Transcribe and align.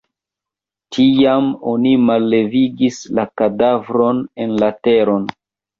Tiam 0.97 1.51
oni 1.73 1.93
mallevigis 2.07 2.99
la 3.21 3.29
kadavron 3.43 4.27
en 4.47 4.63
la 4.65 4.77
teron. 4.87 5.35